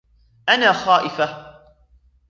[0.49, 1.45] أنا خائفة.